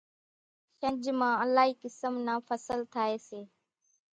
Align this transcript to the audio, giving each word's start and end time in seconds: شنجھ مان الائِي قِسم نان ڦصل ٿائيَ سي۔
شنجھ 0.77 1.07
مان 1.17 1.33
الائِي 1.43 1.71
قِسم 1.81 2.13
نان 2.25 2.39
ڦصل 2.47 2.79
ٿائيَ 2.93 3.15
سي۔ 3.27 3.39